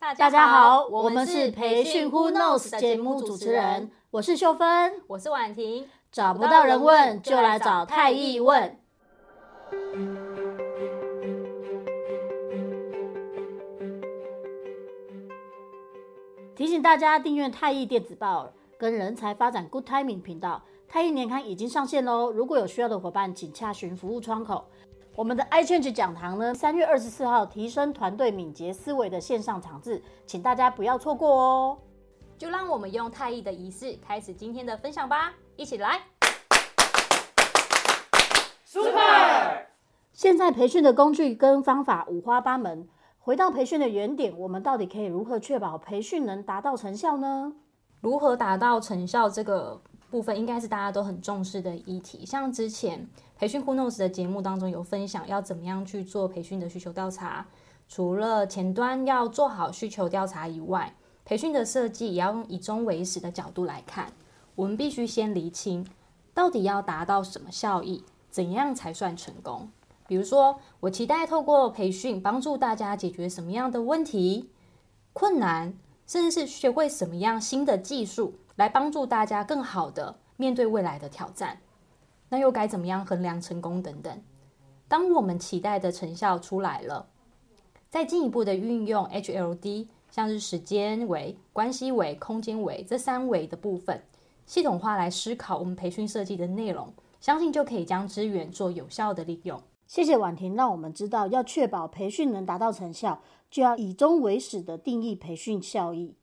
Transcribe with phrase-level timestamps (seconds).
[0.00, 5.86] 大家好，我们是培训 Who Knows 的节目主持人，我是秀芬，我是婉婷。
[6.10, 8.78] 找不到人问，就来找太易问。
[16.56, 20.62] 提醒大家订阅太易电子报跟人才发展 Good Timing 频道。
[20.88, 24.64] 太易年刊已经上线喽，如果有需要的伙伴，请洽询服务窗口。
[25.16, 31.78] 我们的 iChange 讲堂呢，三月二十四号提升团队敏捷思维的线上场次，请大家不要错过哦。
[32.38, 36.00] 就让我们用太艺的仪式开始今天的分享吧，一起来
[38.64, 39.66] ！Super！
[40.12, 42.88] 现在培训的工具跟方法五花八门，
[43.18, 47.52] 回到培训的原点，我们到底可以如何确保培训能达到成效呢？
[48.00, 52.26] 如何达到成效这个部分，应该是大家都很重视的议题。
[52.26, 53.08] 像之前。
[53.40, 57.46] 培训 Who Knows 的节目当中有分享要怎么样去做培训的需求调查，
[57.88, 64.12] 除了前端要做好需求调查以外，培训的设计也要用以终为始的角度来看。
[64.56, 65.86] 我们必须先厘清
[66.34, 69.70] 到底要达到什么效益，怎样才算成功。
[70.06, 74.50] 比如说，我期待透过培训帮助大家解决什么样的问题、
[75.14, 75.72] 困难，
[76.06, 81.58] 甚至是学会什么样新的技术，来帮助大家更好的面对未来的挑战。
[82.28, 84.22] 那又该怎么样衡量成功等等？
[84.86, 87.06] 当我们期待的成效出来了，
[87.88, 94.02] 再进一步的运用 HLD，像是时间维、关系维、空间维这三维的部分，
[94.44, 99.58] 系统化来思考我们培训设计的内容，相信就可以将资源做有效的利用。
[99.86, 106.14] 谢谢婉婷，让我们知道要确保培训能达到成效，就要以终为始的定义培训效益。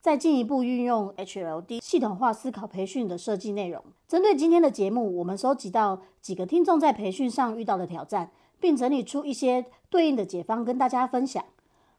[0.00, 3.84] 再进一步运用 HLD 系统化思考培训的设计内容。
[4.08, 11.44] 针对今天的节目，我们收集到几个听众在培训上遇到的挑战，并整理出一些对应的解方跟大家分享。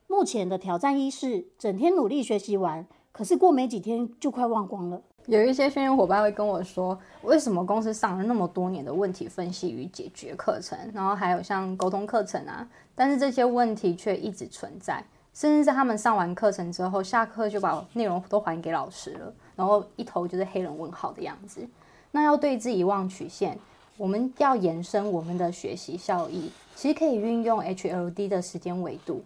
[0.07, 5.03] 目前的挑战一是整天努力学习完，可是过没几天就快忘光了。
[5.27, 15.05] 有一些训练伙伴会跟我说，为什么公司上了那么多年的问题分析与解决课程，然后还有像沟通课程啊，但是这些问题却一直存在。
[15.33, 21.65] 甚至在他们上完课程之后，下课就把内容都还给老师了，然后一头就是黑人问号的样子。
[22.11, 23.57] 那要对治遗忘曲线，
[23.95, 29.23] 我们要延伸我们的学习效益，其实可以运用 HLD 的时间维度。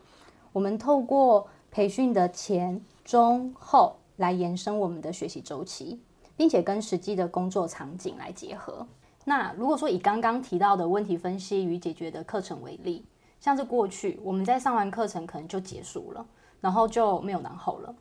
[0.53, 5.99] 我们透过培训的前、中、后来延伸我们的学习周期，
[6.37, 8.85] 并且跟实际的工作场景来结合。
[9.23, 13.03] 那如果说以刚刚提到的问题分析与解决的课程为例。
[13.39, 16.25] 像是过去我们在上完课程可能就结束了，
[16.61, 17.95] 然后就没有然后了。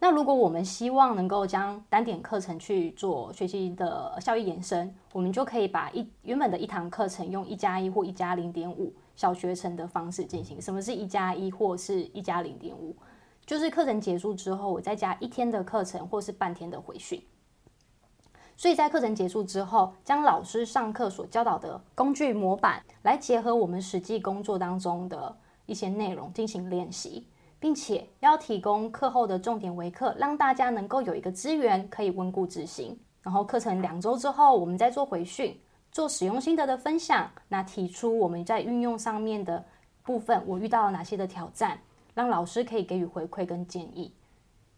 [0.00, 10.62] 那如果我们希望能够将单点课程去做学习的效益延伸，我们就可以把一原本的一堂课程用一加一或一加零点五小学程的方式进行。
[10.62, 12.94] 什么是一加一或是一加零点五？
[13.44, 17.20] 就是课程结束之后，我再加一天的课程或是半天的回训。
[18.58, 25.36] 所以在课程结束之后，将老师上课所教导的工具模板来结合我们实际工作当中的
[25.66, 27.24] 一些内容进行练习，
[27.60, 32.98] 并且要提供课后的重点微课，让大家能够有一个资源可以温故知新。
[33.22, 35.56] 然后课程两周之后，我们再做回训，
[35.92, 39.64] 做使用心得的分享，那提出我们在运用上面的
[40.02, 41.78] 部分，我遇到了哪些的挑战，
[42.12, 44.12] 让老师可以给予回馈跟建议。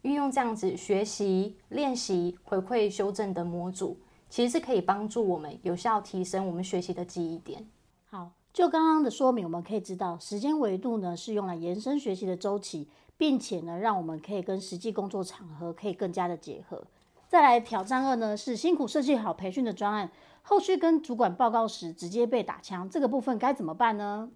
[0.03, 7.67] 运用这样子学习、练习、回馈、修正的模组，其实是可以帮助我们有效提升我们学习的记忆点。
[8.09, 16.83] 好，就刚刚的说明，我们可以知道，时间维度呢是用来延伸学习的周期，并且呢，让我们可以跟实际工作场合可以更加的结合。
[17.29, 20.11] 再来挑战二呢，是辛苦设计好培训的专案，
[20.43, 24.29] 后续跟主管报告时直接被打枪，这个部分该怎么办呢？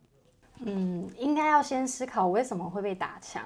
[0.60, 3.42] 嗯，应该要先思考为什么会被打枪。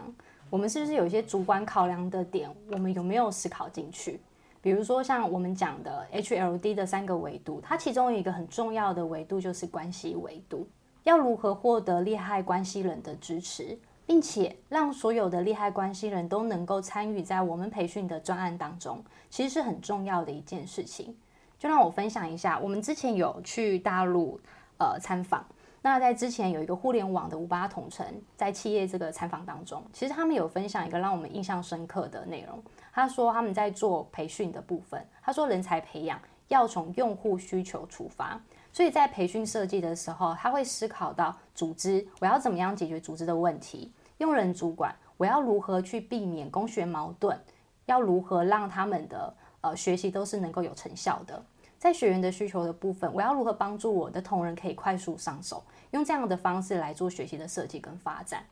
[0.51, 2.51] 我们是不是有一些主管考量的点？
[2.71, 4.21] 我们有没有思考进去？
[4.61, 10.67] 比如说像我们讲的 HLD 的三个维度，它其中一个很重要的维度就是关系维度。
[11.05, 21.15] 要如何获得利害关系人的支持，并且让所有的利害关系人都能够参与在我们培训的专案当中，其实是很重要的一件事情。
[21.59, 24.41] 就让我分享一下，我们之前有去大陆
[24.79, 25.45] 呃参访。
[25.81, 28.05] 那在之前有一个互联网的五八同城，
[28.37, 32.61] 在企业这个采访当中，其实他们有分享一个让我们印象深刻的内容。
[32.93, 38.41] 他说他们在做培训的部分，他说人才培养要从用户需求出发，
[38.73, 47.39] 所以在培训设计的时候，他会思考到组织我要怎么样解决组织的问题，用人主管我要如何去避免工学矛盾，
[47.87, 51.41] 要如何让他们的呃学习都是能够有成效的。
[51.79, 55.63] 在学员的需求的部分，我要如何帮助我的同仁可以快速上手？
[55.93, 58.45] 用这样的方式来做学习的设计跟发展。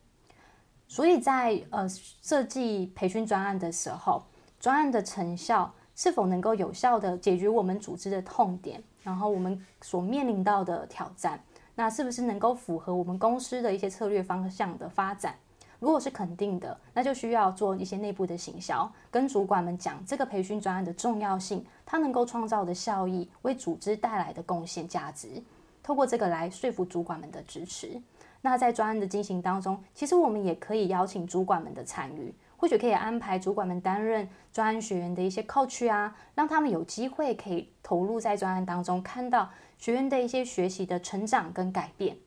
[0.87, 4.23] 所以在呃设计培训专案的时候，
[4.59, 11.43] 专案的成效是否能够有效地解决我们组织的痛点，然后我们所面临到的挑战，
[11.75, 15.35] 那是不是能够符合我们公司的一些策略方向的发展？
[15.79, 25.41] 如果是肯定的，那就需要做一些内部的行销，跟主管们讲这个培训专案的重要性，它能够创造的效益，为组织带来的贡献价值，
[25.81, 28.01] 透过这个来说服主管们的支持。
[28.41, 42.17] 那在专案的进行当中，其实我们也可以邀请主管们的参与，或许可以安排主管们担任专案学员的一些 coach 啊，让他们有机会可以投入在专案当中，看到学员的一些学习的成长跟改变。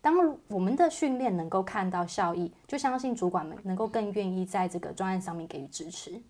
[0.00, 0.14] 当
[0.46, 6.22] 我们的训练能够看到效益，就相信主管们能够更愿意在这个专案上面给予支持。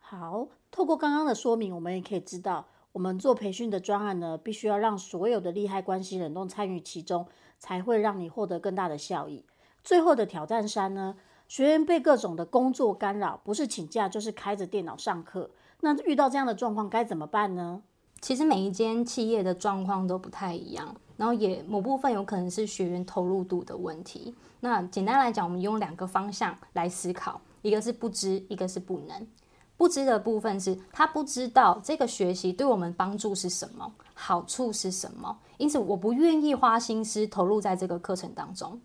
[0.00, 7.26] 好，透过刚刚的说明，我们也可以知道，我们做培训的专案呢，必须要让所有的利害关系人都参与其中，
[7.58, 9.44] 才会让你获得更大的效益。
[9.82, 11.16] 最后的挑战三呢，
[11.48, 17.82] 学员被各种的工作干扰，不是请假就是开着电脑上课，那遇到这样的状况该怎么办呢？
[18.20, 20.96] 其实每一间企业的状况都不太一样。
[21.16, 24.34] 然后也某部分有可能是学员投入度的问题。
[24.60, 29.26] 那简单来讲，我们用两个方向来思考，一个是不知，一个是不能。
[29.76, 38.80] 不知的部分是他不知道这个学习对我们帮助是什么，好处是什么，因此我不愿意花心思投入在这个课程当中。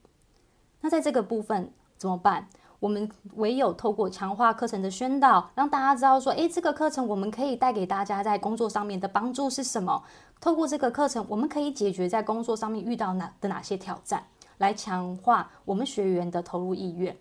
[0.82, 2.48] 那在这个部分怎么办？
[2.80, 10.04] 我们唯有透过强化课程的宣导，让大家知道说，诶，这个课程我们可以带给大家在工作上面的帮助是什么？
[10.40, 14.26] 透过这个课程，我们可以解决在工作上面遇到哪的哪些挑战，
[14.58, 17.16] 来强化我们学员的投入意愿。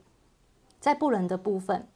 [0.80, 1.86] 在不能的部分，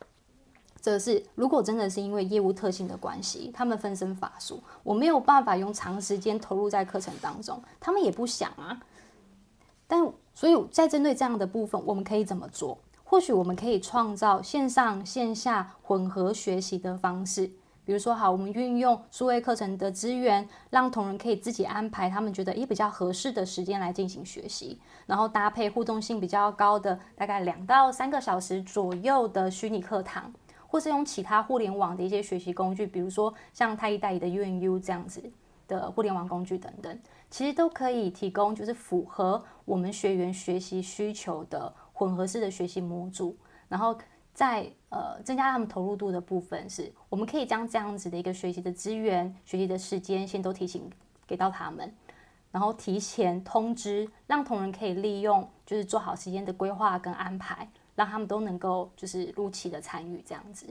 [0.84, 8.78] 则是如果真的是因为业务特性的关系，他们分身乏术，我没有办法用长时间投入在课程当中，他们也不想啊。
[9.86, 12.76] 但所以在针对这样的部分，我们可以怎么做？
[13.02, 17.46] 或许我们可以创造线上线下混合学习的方式，
[17.86, 30.30] 比如说，好，我们运用数位课程的资源，让同仁可以自己安排他们觉得也比较合适的时间来进行学习，然后搭配互动性比较高的大概两到三个小时左右的虚拟课堂，
[30.74, 35.22] 或是用其他互联网的一些学习工具，比如说像太一代的 UNU 这样子
[35.68, 37.00] 的互联网工具等等，
[37.30, 41.72] 其实都可以提供就是符合我们学员学习需求的。
[41.92, 43.36] 混合式的学习模组，
[43.68, 43.96] 然后
[44.32, 50.90] 在呃增加他们投入度的部分是，我们可以将这样子的一个学习的资源、学习的时间先都提醒
[51.24, 51.94] 给到他们，
[52.50, 60.66] 然后提前通知，让同仁可以利用，就是做好时间的规划跟安排，让他们都能够就是如期的参与这样子。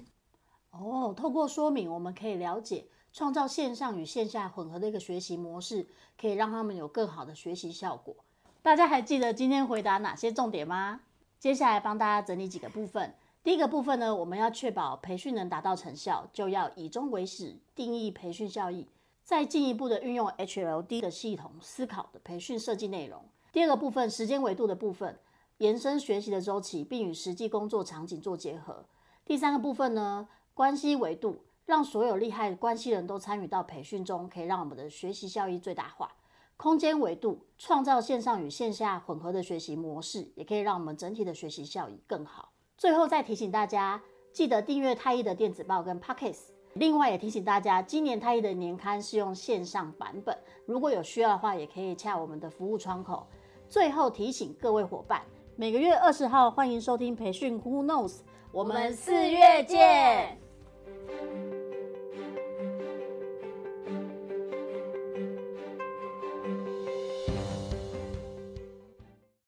[0.71, 5.87] 哦，透过说明，我们可以了解创造线上与线下混合的一个学习模式，
[6.19, 8.15] 可以让他们有更好的学习效果。
[8.61, 11.01] 大家还记得今天回答哪些重点吗？
[11.37, 13.13] 接下来帮大家整理几个部分。
[13.43, 18.87] 第一个部分呢，我们要确保培训能达到成效，就要以终为始，定义培训效益，
[19.21, 23.21] 再进一步的运用 HLD 的系统思考的培训设计内容。
[23.51, 25.19] 第二个部分，时间维度的部分，
[25.57, 28.85] 延伸学习的周期，并与实际工作场景做结合。
[29.25, 36.11] 第三个部分呢，关系维度，让所有利害关系人都参与到培训中，可以让我们的学习效益最大化。
[36.57, 42.51] 空间维度，创造线上与线下混合的学习模式，也可以让我们整体的学习效益更好。
[42.77, 44.01] 最后再提醒大家，
[44.31, 46.51] 记得订阅太毅的电子报跟 Podcast。
[46.75, 53.27] 另外也提醒大家，今年太毅的年刊是用线上版本，如果有需要的话，也可以洽我们的服务窗口。
[53.67, 55.21] 最后提醒各位伙伴，
[55.55, 60.42] 每个月二十号欢迎收听培训 Who Knows，我们四月见。